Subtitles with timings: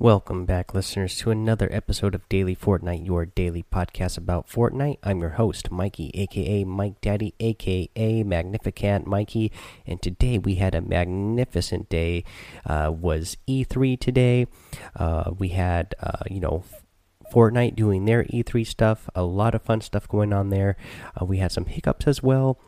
[0.00, 4.98] Welcome back, listeners, to another episode of Daily Fortnite, your daily podcast about Fortnite.
[5.02, 9.50] I'm your host, Mikey, aka Mike Daddy, aka Magnificent Mikey,
[9.88, 12.22] and today we had a magnificent day.
[12.64, 14.46] Uh, was E3 today?
[14.94, 16.62] Uh, we had, uh, you know,
[17.34, 19.10] Fortnite doing their E3 stuff.
[19.16, 20.76] A lot of fun stuff going on there.
[21.20, 22.60] Uh, we had some hiccups as well.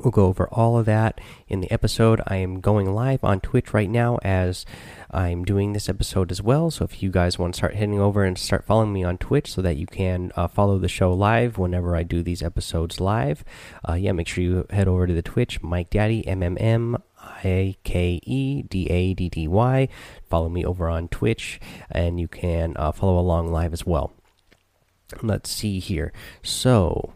[0.00, 2.20] We'll go over all of that in the episode.
[2.26, 4.66] I am going live on Twitch right now as
[5.10, 6.70] I'm doing this episode as well.
[6.70, 9.52] So if you guys want to start heading over and start following me on Twitch
[9.52, 13.44] so that you can uh, follow the show live whenever I do these episodes live,
[13.88, 16.96] uh, yeah, make sure you head over to the Twitch, Mike Daddy, M M M
[17.18, 19.88] I K E D A D D Y.
[20.28, 24.12] Follow me over on Twitch, and you can uh, follow along live as well.
[25.22, 26.12] Let's see here.
[26.42, 27.14] So,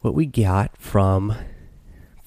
[0.00, 1.34] what we got from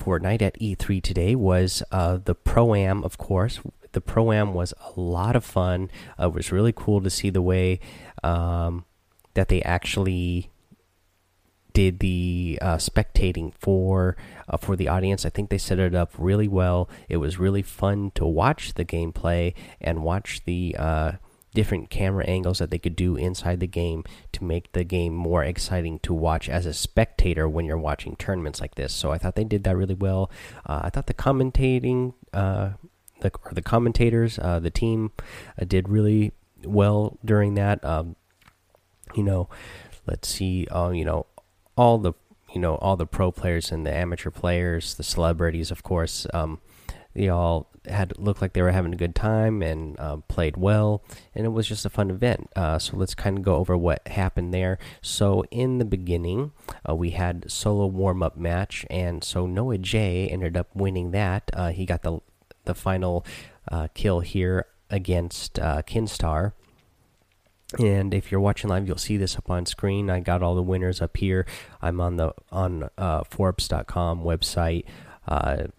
[0.08, 3.60] Fortnite at E3 today was uh, the Pro Am, of course.
[3.92, 5.92] The Pro Am was a lot of fun.
[6.18, 7.82] Uh, it was really cool to see the way
[8.24, 8.86] um,
[9.34, 10.50] that they actually
[11.74, 14.16] did the uh, spectating for
[14.48, 15.26] uh, for the audience.
[15.26, 16.90] I think they set it up really well.
[17.10, 21.12] It was really fun to watch the gameplay and watch the uh,
[21.54, 25.44] different camera angles that they could do inside the game to make the game more
[25.44, 28.94] exciting to watch as a spectator when you're watching tournaments like this.
[28.94, 30.30] So I thought they did that really well.
[30.66, 32.72] Uh, I thought the commentating, uh,
[33.22, 35.12] the the commentators, uh, the team
[35.60, 37.84] uh, did really well during that.
[37.84, 38.16] Um,
[39.16, 39.50] you know,
[40.06, 41.26] let's see, uh, you know,
[41.76, 42.14] all the
[42.54, 46.28] you know all the pro players and the amateur players, the celebrities, of course.
[46.34, 46.60] Um,
[47.14, 51.04] they all had looked like they were having a good time and uh, played well,
[51.34, 52.50] and it was just a fun event.
[52.56, 54.78] Uh, so let's kind of go over what happened there.
[55.02, 56.52] So in the beginning,
[56.88, 61.50] uh, we had solo warm up match, and so Noah J ended up winning that.
[61.54, 62.20] Uh, he got the
[62.66, 63.26] the final
[63.72, 66.54] uh, kill here against uh, Kinstaar.
[67.80, 70.10] And if you're watching live, you'll see this up on screen.
[70.10, 71.46] I got all the winners up here.
[71.82, 72.90] I'm on the on
[73.30, 74.86] Forbes.com website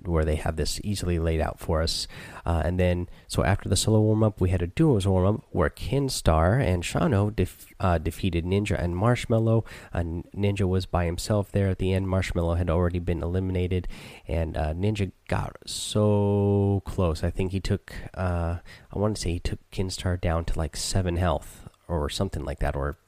[0.05, 2.07] where they have this easily laid out for us.
[2.45, 5.45] Uh, and then, so after the solo warm up, we had a duos warm up
[5.51, 9.65] where Kinstaar and Shano def uh, defeated Ninja and Marshmello.
[9.93, 12.07] Uh, Ninja was by himself there at the end.
[12.07, 13.89] Marshmello had already been eliminated,
[14.27, 17.25] and uh, Ninja got so close.
[17.25, 18.59] I think he took, uh,
[18.93, 22.59] I want to say he took Kinstaar down to like seven health or something like
[22.61, 22.77] that.
[22.77, 22.99] Or,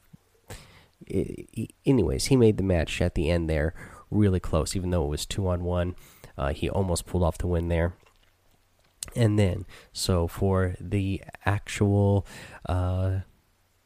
[1.85, 3.73] anyways, he made the match at the end there
[4.09, 5.95] really close, even though it was two on one.
[6.41, 7.93] Uh, he almost pulled off the win there.
[9.15, 12.25] And then, so for the actual
[12.67, 13.19] uh,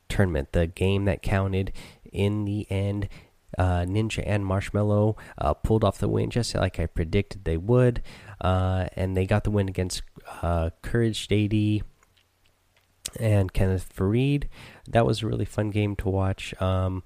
[0.07, 1.73] tournament, the game that counted
[2.13, 3.09] in the end,
[3.57, 8.01] uh, Ninja and Marshmello uh, pulled off the win just like I predicted they would.
[8.39, 10.01] Uh, and they got the win against
[10.41, 11.81] uh, Courage JD
[13.19, 14.45] and Kenneth Faried.
[14.87, 16.53] That was a really fun game to watch.
[16.61, 17.03] Um,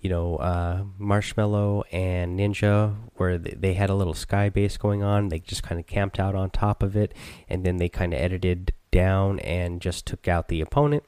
[0.00, 5.28] you know, uh, Marshmello and Ninja, where they had a little sky base going on.
[5.28, 7.14] They just kind of camped out on top of it,
[7.48, 11.02] and then they kind of edited down and just took out the opponent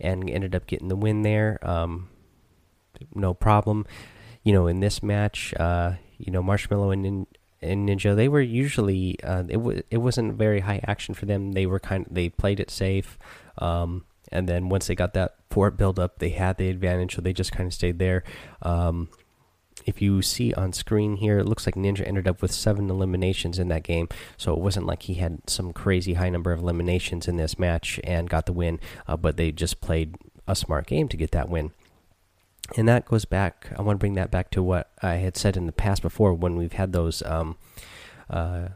[0.00, 1.58] and ended up getting the win there.
[1.62, 2.08] Um,
[3.14, 3.86] no problem.
[4.44, 7.26] You know, in this match, uh, you know, Marshmello and,
[7.60, 11.52] and Ninja, they were usually uh, it was it wasn't very high action for them.
[11.52, 13.18] They were kind of they played it safe.
[13.58, 17.20] Um, and then once they got that fort build up, they had the advantage, so
[17.20, 18.24] they just kind of stayed there.
[18.62, 19.08] Um,
[19.86, 23.58] if you see on screen here, it looks like Ninja ended up with seven eliminations
[23.58, 24.08] in that game.
[24.36, 27.98] So it wasn't like he had some crazy high number of eliminations in this match
[28.04, 30.16] and got the win, uh, but they just played
[30.46, 31.72] a smart game to get that win.
[32.76, 35.56] And that goes back, I want to bring that back to what I had said
[35.56, 37.56] in the past before when we've had those um,
[38.28, 38.68] uh,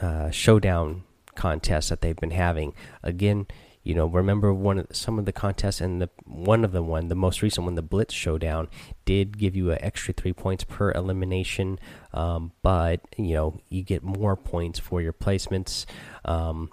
[0.00, 1.02] uh, showdown
[1.34, 2.72] contests that they've been having.
[3.02, 3.46] Again,
[3.86, 7.06] you know remember one of some of the contests and the one of them one
[7.06, 8.68] the most recent one the blitz showdown
[9.04, 11.78] did give you an extra three points per elimination
[12.12, 15.86] um, but you know you get more points for your placements
[16.24, 16.68] um,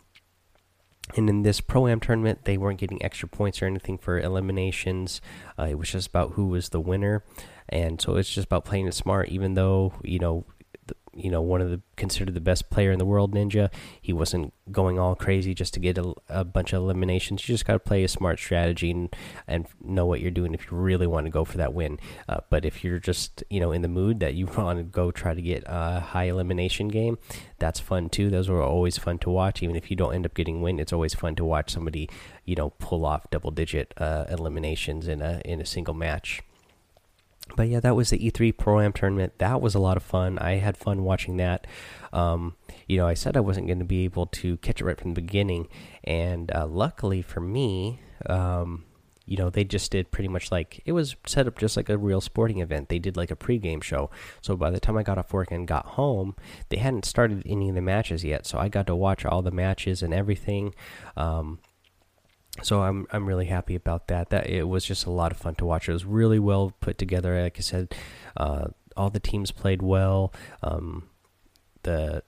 [1.15, 5.21] and in this pro am tournament they weren't getting extra points or anything for eliminations.
[5.59, 7.23] Uh, it was just about who was the winner
[7.69, 10.45] and so it's just about playing it smart even though you know
[11.15, 13.69] you know one of the considered the best player in the world ninja.
[14.01, 17.47] He wasn't going all crazy just to get a, a bunch of eliminations.
[17.47, 19.15] You just got to play a smart strategy and,
[19.47, 21.99] and know what you're doing if you really want to go for that win.
[22.27, 25.11] Uh, but if you're just you know in the mood that you want to go
[25.11, 27.17] try to get a high elimination game
[27.59, 28.29] that's fun too.
[28.29, 29.63] Those are always fun to watch.
[29.63, 32.09] Even if you don't end up getting win it's always fun to watch somebody
[32.45, 36.41] you know pull off double digit uh, eliminations in a in a single match
[37.55, 39.33] but yeah, that was the E3 Pro Am tournament.
[39.37, 40.39] That was a lot of fun.
[40.39, 41.67] I had fun watching that.
[42.11, 42.55] Um,
[42.87, 45.13] you know, I said I wasn't going to be able to catch it right from
[45.13, 45.67] the beginning,
[46.03, 48.85] and uh, luckily for me, um,
[49.25, 51.97] you know, they just did pretty much like it was set up just like a
[51.97, 52.89] real sporting event.
[52.89, 54.09] They did like a pregame show.
[54.41, 56.35] So by the time I got off work and got home,
[56.69, 58.45] they hadn't started any of the matches yet.
[58.45, 60.75] So I got to watch all the matches and everything.
[61.15, 61.59] Um,
[62.61, 64.29] so I'm I'm really happy about that.
[64.29, 65.89] That it was just a lot of fun to watch.
[65.89, 67.41] It was really well put together.
[67.41, 67.95] Like I said,
[68.37, 70.33] uh, all the teams played well.
[70.61, 71.09] Um,
[71.83, 72.23] the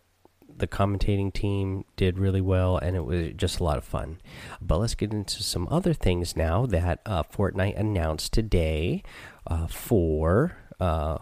[0.57, 4.19] the commentating team did really well, and it was just a lot of fun.
[4.61, 9.03] But let's get into some other things now that uh, Fortnite announced today
[9.47, 11.19] uh, for uh,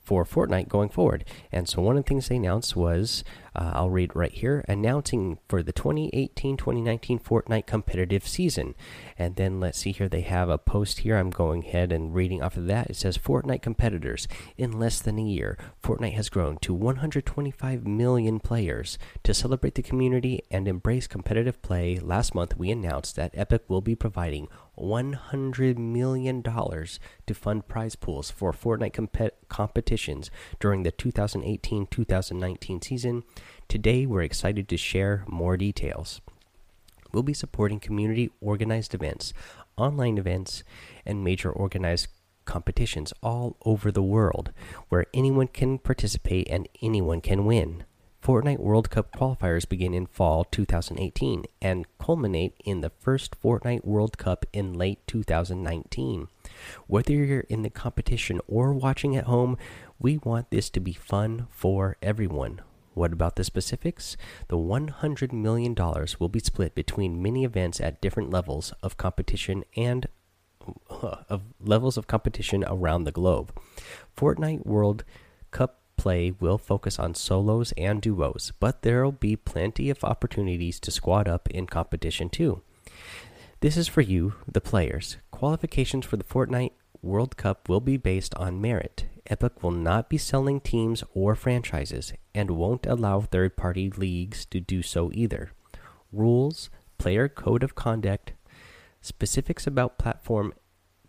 [0.00, 1.24] for Fortnite going forward.
[1.50, 3.24] And so one of the things they announced was
[3.54, 8.74] uh, I'll read right here announcing for the 2018 2019 Fortnite competitive season.
[9.18, 11.16] And then let's see here, they have a post here.
[11.16, 12.90] I'm going ahead and reading off of that.
[12.90, 14.26] It says Fortnite competitors.
[14.56, 18.98] In less than a year, Fortnite has grown to 125 million players.
[19.24, 23.80] To celebrate the community and embrace competitive play, last month we announced that Epic will
[23.80, 29.16] be providing $100 million to fund prize pools for Fortnite comp
[29.48, 33.22] competitions during the 2018 2019 season.
[33.72, 36.20] Today, we're excited to share more details.
[37.10, 39.32] We'll be supporting community organized events,
[39.78, 40.62] online events,
[41.06, 42.08] and major organized
[42.44, 44.52] competitions all over the world
[44.90, 47.84] where anyone can participate and anyone can win.
[48.22, 54.18] Fortnite World Cup qualifiers begin in fall 2018 and culminate in the first Fortnite World
[54.18, 56.28] Cup in late 2019.
[56.88, 59.56] Whether you're in the competition or watching at home,
[59.98, 62.60] we want this to be fun for everyone.
[62.94, 64.16] What about the specifics?
[64.48, 65.74] The $100 million
[66.18, 70.06] will be split between many events at different levels of competition and
[70.90, 73.52] uh, of levels of competition around the globe.
[74.16, 75.04] Fortnite World
[75.50, 80.90] Cup play will focus on solos and duos, but there'll be plenty of opportunities to
[80.90, 82.62] squad up in competition too.
[83.60, 85.18] This is for you, the players.
[85.30, 89.04] Qualifications for the Fortnite World Cup will be based on merit.
[89.26, 94.60] Epic will not be selling teams or franchises and won't allow third party leagues to
[94.60, 95.52] do so either.
[96.12, 98.32] Rules, player code of conduct,
[99.00, 100.52] specifics about platform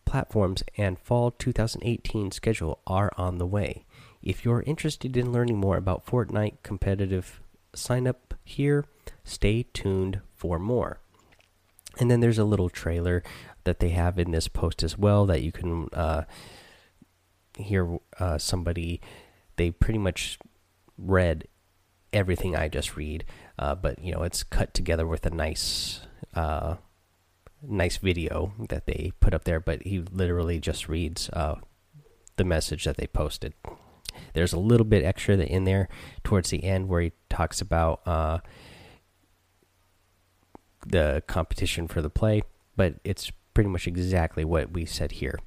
[0.05, 3.85] platforms and fall 2018 schedule are on the way.
[4.21, 7.41] If you're interested in learning more about Fortnite competitive,
[7.73, 8.85] sign up here.
[9.23, 10.99] Stay tuned for more.
[11.99, 13.23] And then there's a little trailer
[13.63, 16.23] that they have in this post as well that you can uh,
[17.57, 19.01] hear uh, somebody.
[19.55, 20.39] They pretty much
[20.97, 21.47] read
[22.11, 23.25] everything I just read,
[23.57, 26.01] uh, but you know it's cut together with a nice,
[26.33, 26.75] uh,
[27.61, 29.59] nice video that they put up there.
[29.59, 31.55] But he literally just reads uh,
[32.37, 33.53] the message that they posted.
[34.33, 35.89] There's a little bit extra in there
[36.23, 38.39] towards the end where he talks about uh,
[40.85, 42.43] the competition for the play,
[42.75, 45.39] but it's pretty much exactly what we said here.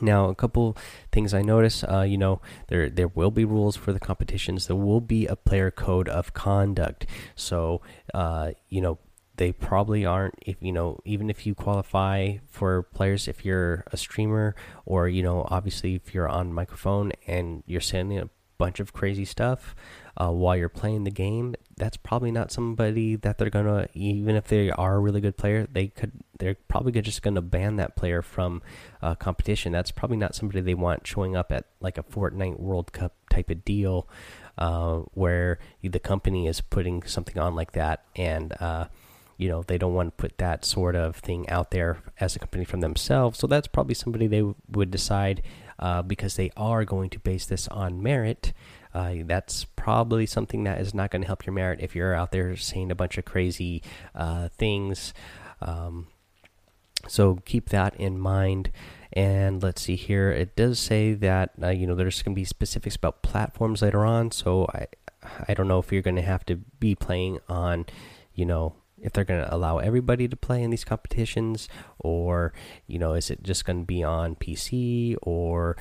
[0.00, 0.76] Now, a couple
[1.12, 1.84] things I notice.
[1.84, 4.66] Uh, you know, there there will be rules for the competitions.
[4.66, 7.06] There will be a player code of conduct.
[7.34, 7.80] So,
[8.12, 8.98] uh, you know,
[9.36, 13.96] they probably aren't if you know even if you qualify for players if you're a
[13.96, 18.92] streamer or you know obviously if you're on microphone and you're sending a bunch of
[18.92, 19.74] crazy stuff
[20.16, 24.48] uh, while you're playing the game that's probably not somebody that they're gonna even if
[24.48, 28.22] they are a really good player they could they're probably just gonna ban that player
[28.22, 28.62] from
[29.02, 29.72] uh, competition.
[29.72, 33.50] That's probably not somebody they want showing up at like a Fortnite World Cup type
[33.50, 34.08] of deal
[34.58, 38.86] uh, where the company is putting something on like that and uh,
[39.36, 42.38] you know they don't want to put that sort of thing out there as a
[42.38, 43.38] company from themselves.
[43.38, 45.42] So that's probably somebody they would decide
[45.78, 48.52] uh, because they are going to base this on merit
[48.96, 52.32] uh, that's probably something that is not going to help your merit if you're out
[52.32, 53.82] there saying a bunch of crazy
[54.14, 55.12] uh, things.
[55.60, 56.06] Um,
[57.06, 58.70] so keep that in mind.
[59.12, 60.30] And let's see here.
[60.30, 64.04] It does say that uh, you know there's going to be specifics about platforms later
[64.04, 64.30] on.
[64.30, 64.86] So i
[65.48, 67.84] i don't know if you're going to have to be playing on
[68.34, 72.52] you know if they're going to allow everybody to play in these competitions or
[72.86, 75.76] you know is it just going to be on pc or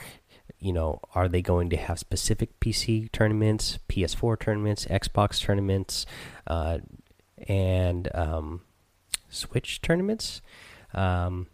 [0.65, 6.07] you know, are they going to have specific PC tournaments, PS4 tournaments, Xbox tournaments,
[6.47, 6.79] uh,
[7.47, 8.61] and um,
[9.29, 10.41] Switch tournaments?
[10.95, 11.45] Um,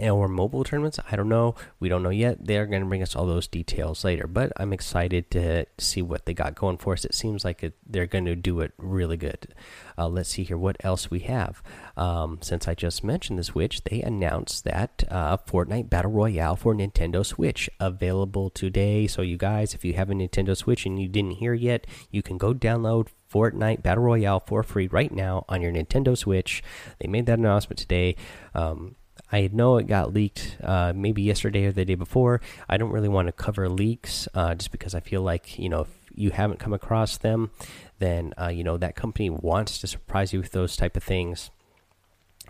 [0.00, 0.98] or mobile tournaments.
[1.10, 1.54] I don't know.
[1.80, 2.46] We don't know yet.
[2.46, 4.26] They're going to bring us all those details later.
[4.26, 7.04] But I'm excited to see what they got going for us.
[7.04, 9.54] It seems like it, they're going to do it really good.
[9.96, 11.62] Uh, let's see here what else we have.
[11.96, 16.74] Um, since I just mentioned the Switch, they announced that uh, Fortnite Battle Royale for
[16.74, 19.06] Nintendo Switch available today.
[19.06, 22.22] So you guys, if you have a Nintendo Switch and you didn't hear yet, you
[22.22, 26.62] can go download Fortnite Battle Royale for free right now on your Nintendo Switch.
[27.00, 28.16] They made that announcement today.
[28.54, 28.96] Um,
[29.32, 32.40] I know it got leaked uh, maybe yesterday or the day before.
[32.68, 35.82] I don't really want to cover leaks uh, just because I feel like, you know,
[35.82, 37.50] if you haven't come across them,
[37.98, 41.50] then, uh, you know, that company wants to surprise you with those type of things.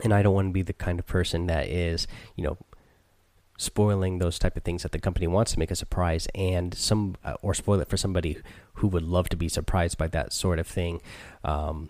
[0.02, 2.58] And I don't want to be the kind of person that is, you know,
[3.56, 7.14] spoiling those type of things that the company wants to make a surprise and some
[7.24, 8.38] uh, or spoil it for somebody
[8.74, 11.00] who would love to be surprised by that sort of thing
[11.44, 11.88] um,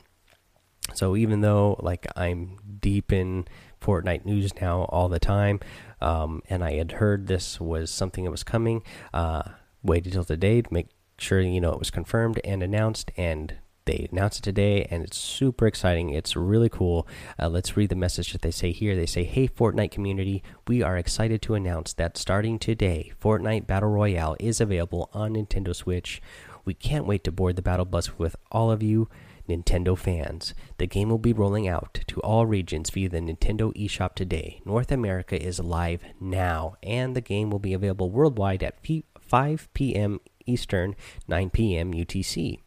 [0.93, 3.47] so even though like i'm deep in
[3.85, 5.61] Fortnite news now all the time,
[6.01, 8.83] um, and I had heard this was something that was coming.
[9.13, 9.43] Uh,
[9.83, 10.89] waited till today to make
[11.19, 15.19] sure you know it was confirmed and announced, and they announced it today, and it's
[15.19, 16.09] super exciting.
[16.09, 17.07] It's really cool.
[17.39, 18.97] Uh, let's read the message that they say here.
[18.97, 23.91] They say, "Hey Fortnite community, we are excited to announce that starting today, Fortnite Battle
[23.91, 26.23] Royale is available on Nintendo Switch.
[26.65, 29.11] We can't wait to board the battle bus with all of you."
[29.49, 30.55] Nintendo fans.
[30.79, 34.61] The game will be rolling out to all regions via the Nintendo eShop today.
[34.65, 38.79] North America is live now, and the game will be available worldwide at
[39.21, 40.21] 5 p.m.
[40.47, 40.95] Eastern,
[41.29, 41.93] 9 p.m.
[41.93, 42.59] UTC.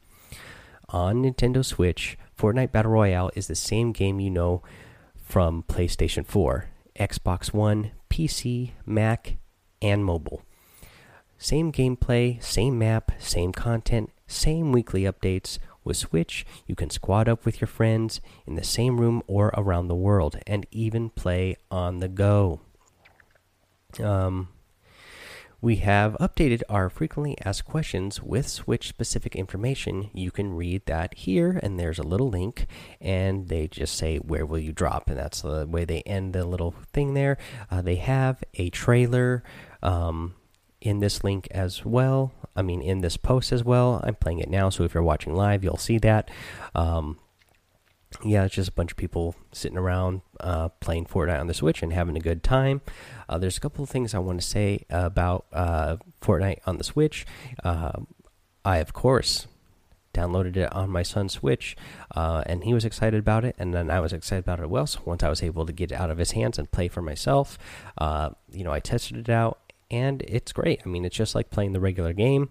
[0.89, 4.61] On Nintendo Switch, Fortnite Battle Royale is the same game you know
[5.15, 9.37] from PlayStation 4, Xbox One, PC, Mac,
[9.81, 10.43] and mobile.
[11.37, 17.45] Same gameplay, same map, same content, same weekly updates with Switch, you can squad up
[17.45, 21.99] with your friends in the same room or around the world, and even play on
[21.99, 22.61] the go.
[24.01, 24.49] Um,
[25.59, 30.11] we have updated our frequently asked questions with Switch specific information.
[30.13, 32.67] You can read that here, and there's a little link,
[33.01, 35.09] and they just say, Where will you drop?
[35.09, 37.39] And that's the way they end the little thing there.
[37.71, 39.43] Uh, they have a trailer.
[39.81, 40.35] Um,
[40.81, 42.33] in this link as well.
[42.55, 44.01] I mean, in this post as well.
[44.03, 46.29] I'm playing it now, so if you're watching live, you'll see that.
[46.75, 47.19] Um,
[48.23, 51.83] yeah, it's just a bunch of people sitting around uh, playing Fortnite on the Switch
[51.83, 52.81] and having a good time.
[53.27, 56.83] Uh, there's a couple of things I want to say about uh, Fortnite on the
[56.83, 57.25] Switch.
[57.63, 58.01] Uh,
[58.63, 59.47] I, of course,
[60.13, 61.75] downloaded it on my son's Switch,
[62.15, 64.69] uh, and he was excited about it, and then I was excited about it as
[64.69, 64.87] well.
[64.87, 67.01] So once I was able to get it out of his hands and play for
[67.01, 67.57] myself,
[67.97, 70.81] uh, you know, I tested it out, and it's great.
[70.85, 72.49] I mean, it's just like playing the regular game.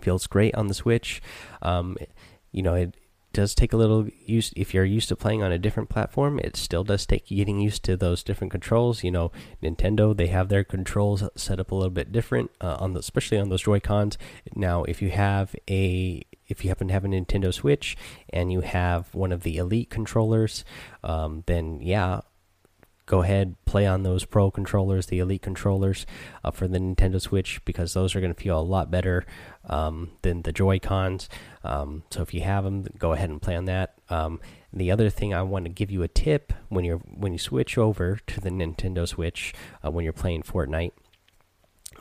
[0.00, 1.22] feels great on the Switch.
[1.62, 1.96] Um,
[2.52, 2.94] you know, it
[3.34, 6.38] does take a little use if you're used to playing on a different platform.
[6.38, 9.04] It still does take getting used to those different controls.
[9.04, 12.94] You know, Nintendo they have their controls set up a little bit different uh, on
[12.94, 14.16] the, especially on those Joy Cons.
[14.54, 17.96] Now, if you have a if you happen to have a Nintendo Switch
[18.30, 20.64] and you have one of the Elite controllers,
[21.02, 22.20] um, then yeah,
[23.06, 26.06] go ahead play on those pro controllers the elite controllers
[26.42, 29.24] uh, for the nintendo switch because those are going to feel a lot better
[29.66, 31.28] um, than the joy cons.
[31.62, 33.94] Um, so if you have them go ahead and play on that.
[34.10, 34.40] Um,
[34.76, 37.78] the other thing i want to give you a tip when you're when you switch
[37.78, 40.90] over to the nintendo switch uh, when you're playing fortnite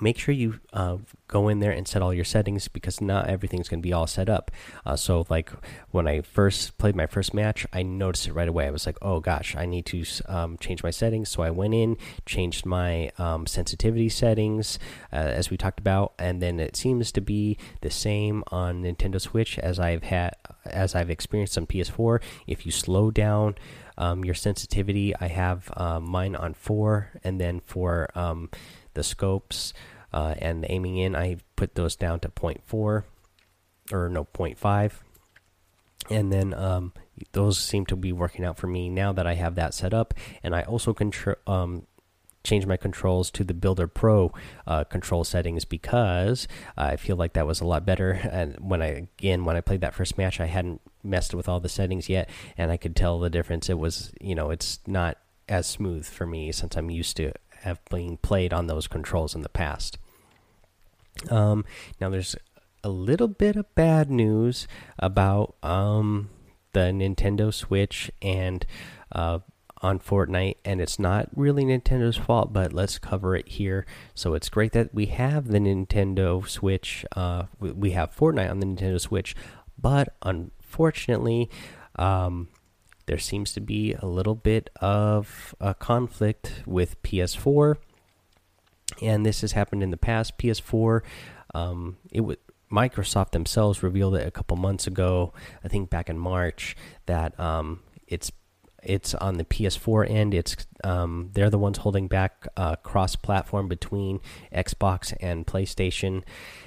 [0.01, 0.97] make sure you uh,
[1.27, 4.07] go in there and set all your settings because not everything's going to be all
[4.07, 4.51] set up.
[4.85, 5.51] Uh, so, like
[5.91, 8.67] when I first played my first match, I noticed it right away.
[8.67, 11.29] I was like, oh gosh, I need to um, change my settings.
[11.29, 14.79] So I went in, changed my um, sensitivity settings,
[15.11, 19.19] uh, as we talked about, and then it seems to be the same on Nintendo
[19.19, 20.35] Switch as I've had
[20.65, 22.21] as I've experienced on PS4.
[22.47, 23.55] If you slow down
[23.97, 28.49] um, your sensitivity, I have uh, mine on four, and then for um,
[28.93, 29.73] the scopes
[30.11, 33.03] uh, and aiming in, I put those down to 0.4
[33.91, 34.91] or no 0.5.
[36.09, 36.93] And then um,
[37.31, 40.13] those seem to be working out for me now that I have that set up.
[40.43, 41.87] And I also control um,
[42.43, 44.33] change my controls to the Builder Pro
[44.67, 46.45] uh, control settings because
[46.75, 48.19] I feel like that was a lot better.
[48.33, 51.59] And when I again when I played that first match, I hadn't messed with all
[51.59, 53.69] the settings yet, and I could tell the difference.
[53.69, 57.31] It was you know it's not as smooth for me since I'm used to
[57.63, 59.97] have been played on those controls in the past.
[61.29, 61.65] Um,
[61.99, 62.35] now there's
[62.83, 64.67] a little bit of bad news
[64.99, 66.29] about um,
[66.73, 68.65] the Nintendo Switch and
[69.11, 69.39] uh,
[69.81, 73.85] on Fortnite, and it's not really Nintendo's fault, but let's cover it here.
[74.15, 77.05] So it's great that we have the Nintendo Switch.
[77.15, 79.35] Uh, we have Fortnite on the Nintendo Switch,
[79.79, 81.49] but unfortunately,
[81.97, 82.47] um,
[83.05, 87.77] there seems to be a little bit of a conflict with PS4,
[89.01, 90.37] and this has happened in the past.
[90.37, 91.01] PS4,
[91.53, 92.37] um, it would.
[92.71, 95.31] Microsoft themselves revealed it a couple months ago,
[95.63, 98.31] I think back in March, that um, it's
[98.81, 100.33] it's on the PS4 end.
[100.33, 104.19] It's um, they're the ones holding back uh, cross-platform between
[104.53, 106.23] Xbox and PlayStation,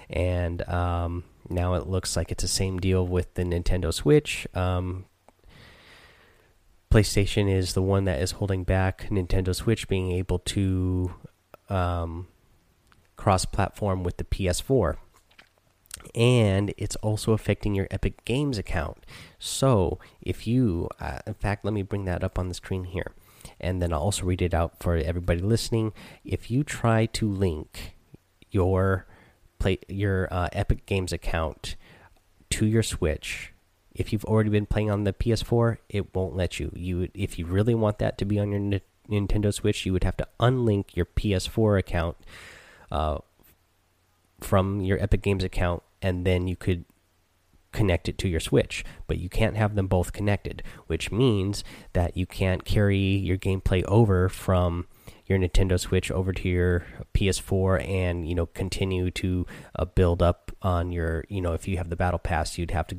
[0.08, 4.46] and um, now it looks like it's the same deal with the Nintendo Switch.
[4.54, 5.06] Um,
[6.90, 11.14] PlayStation is the one that is holding back Nintendo Switch being able to
[11.68, 12.28] um,
[13.16, 14.96] cross-platform with the PS4
[16.14, 19.04] and it's also affecting your Epic Games account.
[19.38, 23.12] So, if you, uh, in fact, let me bring that up on the screen here,
[23.60, 25.92] and then I'll also read it out for everybody listening.
[26.24, 27.94] If you try to link
[28.50, 29.06] your
[29.58, 31.76] play your uh, Epic Games account
[32.50, 33.52] to your Switch,
[33.98, 36.70] if you've already been playing on the PS4, it won't let you.
[36.74, 40.16] You, if you really want that to be on your Nintendo Switch, you would have
[40.18, 42.16] to unlink your PS4 account.
[42.90, 43.18] Uh,
[44.40, 46.84] from your Epic Games account and then you could
[47.72, 51.62] connect it to your Switch, but you can't have them both connected, which means
[51.92, 54.86] that you can't carry your gameplay over from
[55.26, 60.52] your Nintendo Switch over to your PS4 and you know continue to uh, build up
[60.62, 62.94] on your you know if you have the battle pass you'd have to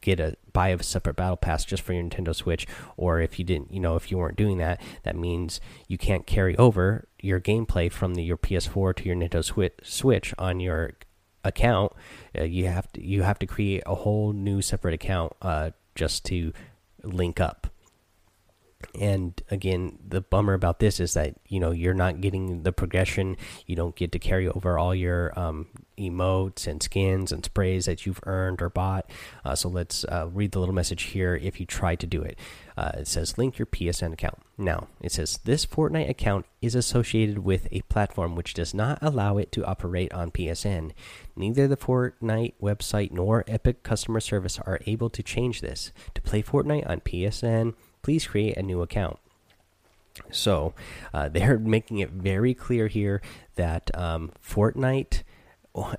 [0.00, 3.44] get a buy a separate battle pass just for your Nintendo Switch or if you
[3.44, 7.40] didn't you know if you weren't doing that that means you can't carry over your
[7.40, 10.94] gameplay from the, your PS4 to your Nintendo Switch on your
[11.44, 11.92] account,
[12.38, 16.24] uh, you have to you have to create a whole new separate account uh, just
[16.26, 16.52] to
[17.02, 17.71] link up.
[18.98, 23.36] And again, the bummer about this is that you know you're not getting the progression.
[23.66, 28.06] You don't get to carry over all your um, emotes and skins and sprays that
[28.06, 29.10] you've earned or bought.
[29.44, 31.34] Uh, so let's uh, read the little message here.
[31.34, 32.38] If you try to do it,
[32.76, 34.38] uh, it says link your PSN account.
[34.58, 39.38] Now it says this Fortnite account is associated with a platform which does not allow
[39.38, 40.92] it to operate on PSN.
[41.36, 45.92] Neither the Fortnite website nor Epic customer service are able to change this.
[46.14, 49.18] To play Fortnite on PSN please create a new account.
[50.30, 50.74] So
[51.14, 53.22] uh, they're making it very clear here
[53.54, 55.22] that um, Fortnite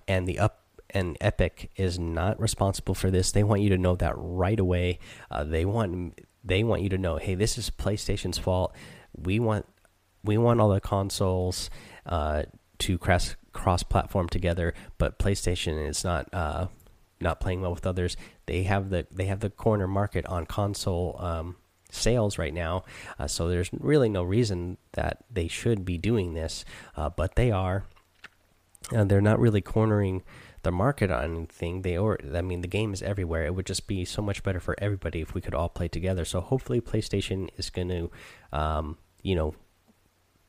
[0.08, 0.60] and the up
[0.92, 3.32] and Epic is not responsible for this.
[3.32, 5.00] They want you to know that right away.
[5.32, 8.76] Uh, they want they want you to know, hey, this is PlayStation's fault.
[9.16, 9.66] We want
[10.24, 11.70] we want all the consoles
[12.06, 12.44] uh,
[12.80, 16.68] to cross cross platform together, but PlayStation is not uh,
[17.20, 18.16] not playing well with others.
[18.46, 21.56] They have the they have the corner market on console um,
[21.94, 22.84] sales right now.
[23.20, 26.66] Uh, so there's really no reason that they should be doing this,
[26.98, 27.86] uh, but they are.
[28.92, 30.24] And they're not really cornering
[30.64, 31.82] the market on anything.
[31.82, 33.46] They or I mean the game is everywhere.
[33.46, 36.26] It would just be so much better for everybody if we could all play together.
[36.26, 38.12] So hopefully PlayStation is going to,
[38.52, 39.56] um, you know,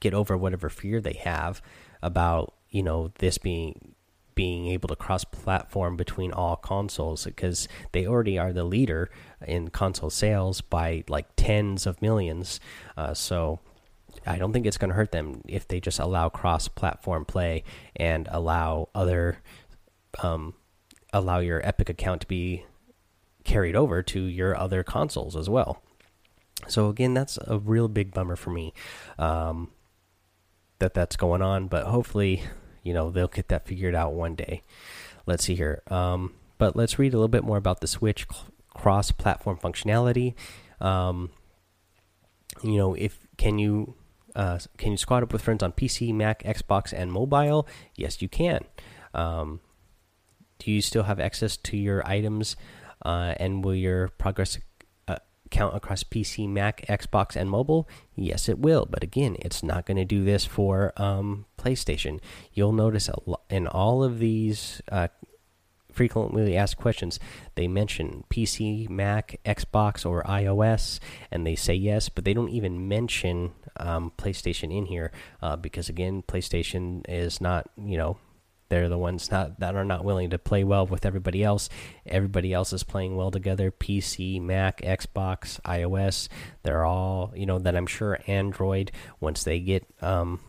[0.00, 1.62] get over whatever fear they have
[2.02, 3.94] about you know this being
[4.35, 9.11] being able to cross platform between all consoles because they already are the leader
[9.47, 12.61] in console sales by like tens of millions.
[12.97, 13.61] Uh, so
[14.27, 17.64] I don't think it's going to hurt them if they just allow cross platform play
[17.97, 19.38] and allow other
[20.23, 20.55] um,
[21.12, 22.64] allow your Epic account to be
[23.44, 25.83] carried over to your other consoles as well.
[26.68, 28.73] So again, that's a real big bummer for me
[29.18, 29.70] um,
[30.79, 31.68] that that's going on.
[31.68, 32.42] But hopefully,
[32.85, 34.62] you know they'll get that figured out one day.
[35.27, 35.83] Let's see here.
[35.88, 38.27] Um, but let's read a little bit more about the Switch
[38.75, 40.35] cross-platform functionality.
[40.81, 41.31] Um,
[42.62, 43.94] you know, if can you
[44.37, 47.66] uh, can you squad up with friends on PC, Mac, Xbox, and mobile?
[47.97, 48.61] Yes, you can.
[49.12, 49.61] Um,
[50.59, 52.57] do you still have access to your items?
[53.05, 54.59] Uh, and will your progress
[55.50, 57.88] count across PC, Mac, Xbox, and mobile?
[58.14, 58.87] Yes, it will.
[58.87, 62.20] But again, it's not going to do this for um, PlayStation.
[62.52, 63.09] You'll notice
[63.50, 65.09] in all of these uh,
[65.94, 67.20] frequently asked questions,
[67.54, 70.98] they mention PC, Mac, Xbox, or iOS,
[71.30, 75.88] and they say yes, but they don't even mention um, PlayStation in here uh, because
[75.88, 78.18] again, PlayStation is not you know
[78.68, 81.68] they're the ones not that are not willing to play well with everybody else.
[82.07, 83.70] Everybody else is playing well together.
[83.70, 86.29] PC, Mac, Xbox, iOS.
[86.62, 90.40] They're all you know that I'm sure Android once they get um,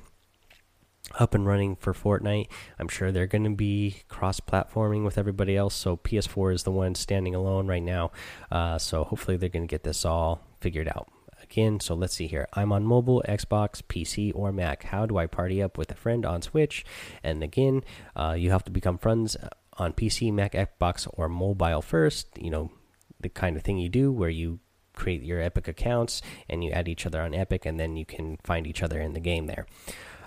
[1.20, 2.48] up and running for Fortnite.
[2.80, 5.76] I'm sure they're going to be cross platforming with everybody else.
[5.76, 8.12] So PS4 is the one standing alone right now.
[8.52, 11.10] Uh, so hopefully they're going to get this all figured out.
[11.46, 11.80] Again.
[11.80, 12.48] So let's see here.
[12.54, 14.84] I'm on mobile, Xbox, PC, or Mac.
[14.84, 16.86] How do I party up with a friend on Switch?
[17.24, 17.84] And again,
[18.16, 19.38] uh, you have to become friends
[19.78, 22.28] on PC, Mac, Xbox, or mobile first.
[22.38, 22.72] You know,
[23.20, 24.60] the kind of thing you do where you
[24.94, 28.38] create your Epic accounts and you add each other on Epic, and then you can
[28.44, 29.66] find each other in the game there.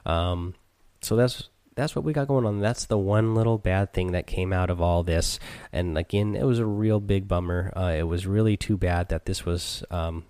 [0.07, 0.55] Um,
[1.03, 2.61] so that's that's what we got going on.
[2.61, 5.39] That's the one little bad thing that came out of all this.
[5.73, 7.73] And again, it was a real big bummer.
[7.77, 10.25] Uh, it was really too bad that this was um,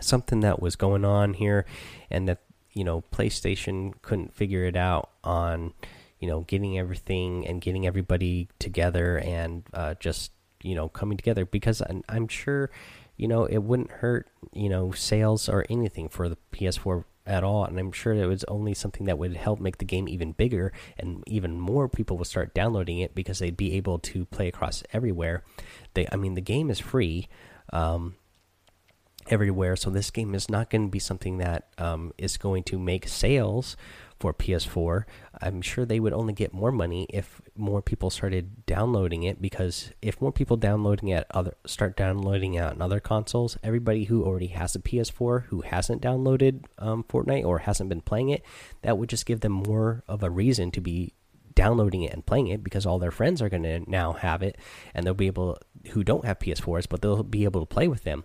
[0.00, 1.66] something that was going on here,
[2.10, 2.40] and that
[2.72, 5.72] you know PlayStation couldn't figure it out on
[6.20, 10.32] you know getting everything and getting everybody together and uh, just
[10.62, 12.70] you know coming together because I'm, sure
[13.16, 17.64] you know it wouldn't hurt you know sales or anything for the PS4 at all.
[17.64, 20.72] And i'm sure it was only something that would help make the game even bigger
[20.96, 24.84] and even more people would start downloading it because they'd be able to play across
[24.92, 25.42] everywhere.
[25.94, 27.28] They i mean the game is free
[27.72, 28.14] um,
[29.28, 32.78] everywhere so this game is not going to be something that um, is going to
[32.78, 33.76] make sales
[34.18, 35.04] for PS4.
[35.40, 39.92] I'm sure they would only get more money if more people started downloading it because
[40.00, 44.48] if more people downloading it other start downloading it on other consoles, everybody who already
[44.48, 48.42] has a PS4 who hasn't downloaded um, Fortnite or hasn't been playing it,
[48.82, 51.12] that would just give them more of a reason to be
[51.54, 54.58] downloading it and playing it because all their friends are going to now have it
[54.94, 55.58] and they'll be able
[55.92, 58.24] who don't have PS4s but they'll be able to play with them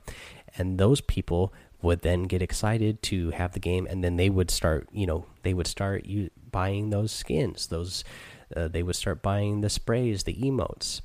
[0.57, 4.51] and those people would then get excited to have the game and then they would
[4.51, 8.03] start you know they would start you buying those skins those
[8.55, 11.01] uh, they would start buying the sprays the emotes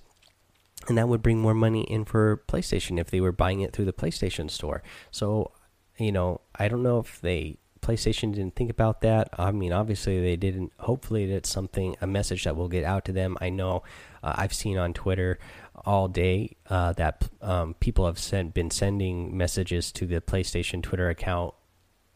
[0.88, 3.86] and that would bring more money in for PlayStation if they were buying it through
[3.86, 5.50] the PlayStation store so
[5.98, 7.56] you know I don't know if they
[7.86, 9.28] PlayStation didn't think about that.
[9.38, 10.72] I mean, obviously they didn't.
[10.80, 13.38] Hopefully, it's something a message that will get out to them.
[13.40, 13.84] I know
[14.24, 15.38] uh, I've seen on Twitter
[15.86, 21.08] all day uh, that um, people have sent been sending messages to the PlayStation Twitter
[21.08, 21.54] account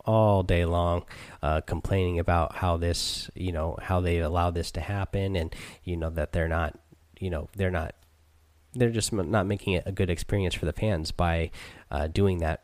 [0.04, 1.04] all day long,
[1.42, 5.54] uh, complaining about how this, you know, how they allow this to happen, and
[5.84, 6.78] you know that they're not,
[7.18, 7.94] you know, they're not,
[8.74, 11.50] they're just not making it a good experience for the fans by
[11.90, 12.62] uh, doing that.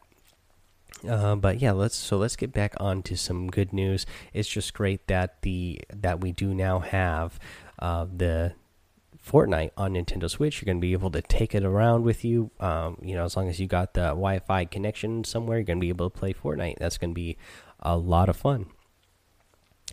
[1.07, 4.07] Uh, but yeah, let's so let's get back on to some good news.
[4.33, 7.39] It's just great that the that we do now have
[7.79, 8.55] uh, the
[9.27, 10.61] Fortnite on Nintendo Switch.
[10.61, 12.51] You're going to be able to take it around with you.
[12.61, 15.85] Um, you know, as long as you got the Wi-Fi connection somewhere, you're going to
[15.85, 16.79] be able to play Fortnite.
[16.79, 17.37] That's going to be
[17.81, 18.67] a lot of fun.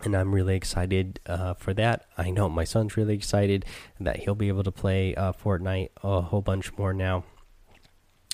[0.04, 2.06] And I'm really excited uh, for that.
[2.18, 3.66] I know my son's really excited
[4.00, 7.24] that he'll be able to play uh, Fortnite a whole bunch more now.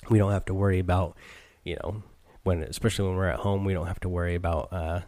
[0.08, 1.16] We don't have to worry about,
[1.64, 2.02] you know,
[2.42, 5.00] when especially when we're at home, we don't have to worry about uh,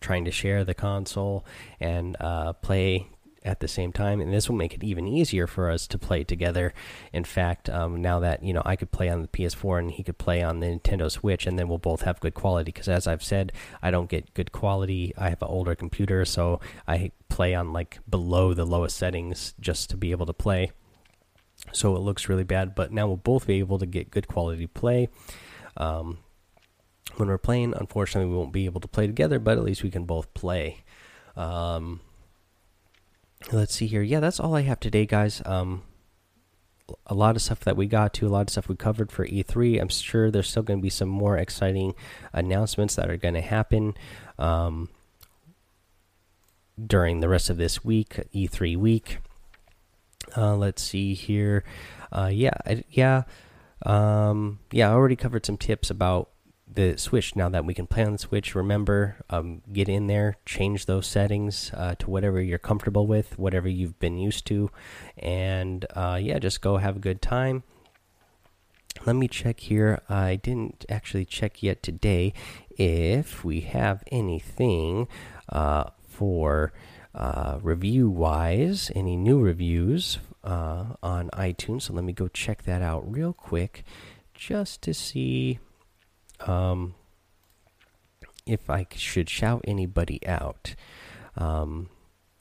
[0.00, 1.44] trying to share the console
[1.78, 3.08] and uh, play
[3.42, 6.24] at the same time, and this will make it even easier for us to play
[6.24, 6.74] together.
[7.12, 10.02] In fact, um, now that you know I could play on the PS4 and he
[10.02, 12.70] could play on the Nintendo Switch, and then we'll both have good quality.
[12.70, 15.14] Because as I've said, I don't get good quality.
[15.16, 19.90] I have an older computer, so I play on like below the lowest settings just
[19.90, 20.72] to be able to play.
[21.72, 24.66] So it looks really bad, but now we'll both be able to get good quality
[24.66, 25.08] play.
[25.76, 26.18] Um,
[27.16, 29.90] when we're playing, unfortunately, we won't be able to play together, but at least we
[29.90, 30.84] can both play.
[31.36, 32.00] Um,
[33.52, 34.02] let's see here.
[34.02, 35.42] Yeah, that's all I have today, guys.
[35.44, 35.82] Um,
[37.06, 39.26] a lot of stuff that we got to, a lot of stuff we covered for
[39.26, 39.80] E3.
[39.80, 41.94] I'm sure there's still going to be some more exciting
[42.32, 43.94] announcements that are going to happen
[44.38, 44.88] um,
[46.84, 49.18] during the rest of this week, E3 week.
[50.36, 51.64] Uh, let's see here.
[52.12, 53.22] Uh, yeah, I, yeah,
[53.86, 54.90] um, yeah.
[54.90, 56.30] I already covered some tips about
[56.72, 58.54] the Switch now that we can play on the Switch.
[58.54, 63.68] Remember, um, get in there, change those settings uh, to whatever you're comfortable with, whatever
[63.68, 64.70] you've been used to,
[65.18, 67.62] and uh, yeah, just go have a good time.
[69.06, 70.00] Let me check here.
[70.08, 72.34] I didn't actually check yet today
[72.70, 75.08] if we have anything
[75.48, 76.72] uh, for
[77.14, 81.82] uh, review wise, any new reviews uh, on iTunes.
[81.82, 83.84] So let me go check that out real quick
[84.34, 85.60] just to see
[86.46, 86.94] um,
[88.46, 90.74] if I should shout anybody out.
[91.36, 91.88] Um,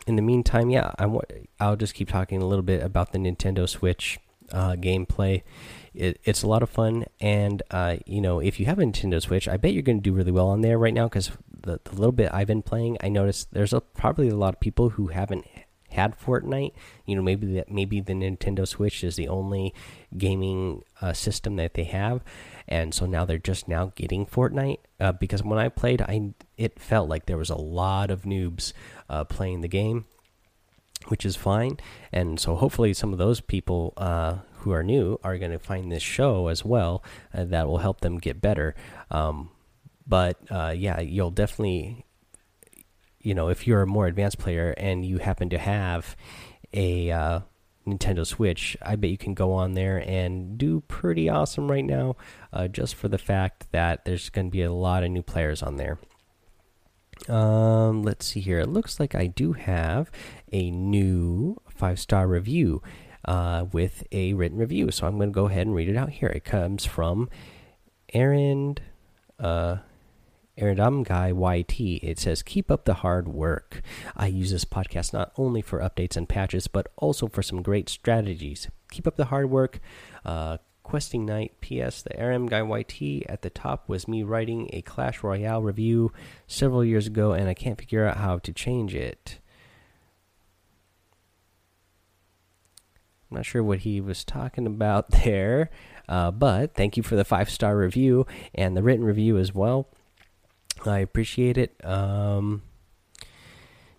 [0.07, 1.07] in the meantime, yeah, I
[1.59, 4.19] I'll just keep talking a little bit about the Nintendo Switch
[4.51, 5.43] uh, gameplay.
[5.93, 9.21] It, it's a lot of fun, and uh, you know, if you have a Nintendo
[9.21, 11.31] Switch, I bet you're going to do really well on there right now because
[11.61, 14.59] the, the little bit I've been playing, I noticed there's a, probably a lot of
[14.59, 15.45] people who haven't
[15.91, 16.73] had Fortnite.
[17.05, 19.73] You know, maybe that maybe the Nintendo Switch is the only
[20.17, 22.23] gaming uh, system that they have,
[22.69, 24.79] and so now they're just now getting Fortnite.
[24.99, 28.71] Uh, because when I played, I it felt like there was a lot of noobs
[29.09, 30.05] uh, playing the game.
[31.07, 31.77] which is fine.
[32.11, 35.91] And so hopefully some of those people uh, who are new are going to find
[35.91, 37.03] this show as well.
[37.33, 38.75] Uh, that will help them get better.
[39.09, 39.49] Um,
[40.05, 42.05] but uh, yeah, you'll definitely,
[43.19, 46.15] you know, if you're a more advanced player and you happen to have
[46.73, 47.39] a uh,
[47.91, 52.15] Nintendo Switch, I bet you can go on there and do pretty awesome right now,
[52.53, 55.61] uh, just for the fact that there's going to be a lot of new players
[55.63, 55.97] on there.
[57.27, 58.59] Um, let's see here.
[58.59, 60.09] It looks like I do have
[60.51, 62.81] a new five star review
[63.25, 66.09] uh, with a written review, so I'm going to go ahead and read it out
[66.09, 66.29] here.
[66.29, 67.29] It comes from
[68.13, 68.77] Aaron.
[69.37, 69.77] Uh,
[70.59, 71.79] Aradam Guy YT.
[72.03, 73.81] It says, Keep up the hard work.
[74.15, 77.89] I use this podcast not only for updates and patches, but also for some great
[77.89, 78.67] strategies.
[78.91, 79.79] Keep up the hard work.
[80.25, 81.53] Uh, Questing Night.
[81.61, 82.01] P.S.
[82.01, 86.11] The RM Guy YT at the top was me writing a Clash Royale review
[86.47, 89.37] several years ago, and I can't figure out how to change it.
[93.29, 95.69] I'm not sure what he was talking about there,
[96.07, 99.89] uh, but thank you for the five star review and the written review as well.
[100.87, 101.75] I appreciate it.
[101.83, 102.61] Um,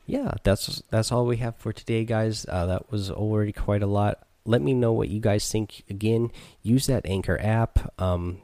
[0.06, 2.44] yeah, that's that's all we have for today, guys.
[2.48, 4.26] Uh, that was already quite a lot.
[4.44, 5.84] Let me know what you guys think.
[5.88, 7.92] Again, use that Anchor app.
[8.00, 8.38] Um,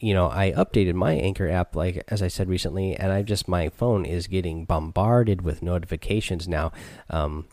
[0.00, 3.48] you know, I updated my Anchor app, like as I said recently, and I just
[3.48, 6.72] my phone is getting bombarded with notifications now.
[7.10, 7.46] Um,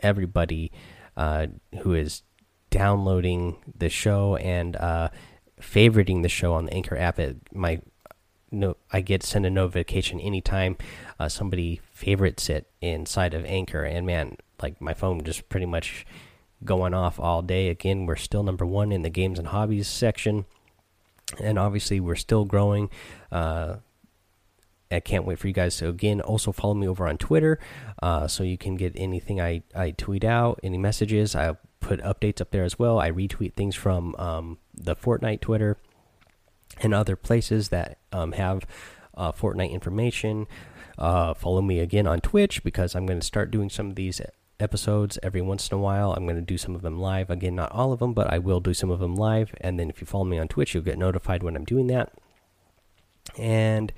[0.00, 0.70] everybody
[1.16, 1.46] uh,
[1.82, 2.22] who is
[2.70, 5.08] downloading the show and uh,
[5.60, 7.80] favoriting the show on the Anchor app, it, my
[8.54, 10.76] no, I get send a notification anytime
[11.18, 16.06] uh, somebody favorites it inside of Anchor, and man, like my phone just pretty much
[16.64, 17.68] going off all day.
[17.68, 20.46] Again, we're still number one in the games and hobbies section,
[21.40, 22.90] and obviously we're still growing.
[23.30, 23.76] Uh,
[24.90, 27.58] I can't wait for you guys to again also follow me over on Twitter,
[28.02, 31.34] uh, so you can get anything I I tweet out, any messages.
[31.34, 32.98] I put updates up there as well.
[32.98, 35.76] I retweet things from um, the Fortnite Twitter
[36.82, 38.66] and other places that um, have
[39.16, 40.46] uh, Fortnite information.
[40.98, 44.20] Uh, follow me again on Twitch because I'm going to start doing some of these
[44.60, 46.12] episodes every once in a while.
[46.12, 47.30] I'm going to do some of them live.
[47.30, 49.54] Again, not all of them, but I will do some of them live.
[49.60, 52.12] And then if you follow me on Twitch, you'll get notified when I'm doing that.
[53.36, 53.92] And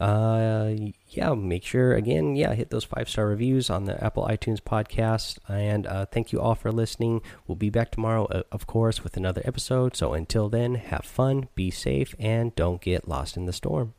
[0.00, 0.74] uh,
[1.08, 5.38] yeah, make sure again, yeah, hit those five star reviews on the Apple iTunes podcast.
[5.48, 7.22] And uh, thank you all for listening.
[7.46, 9.96] We'll be back tomorrow, of course, with another episode.
[9.96, 13.94] So until then, have fun, be safe, and don't get lost in the storm.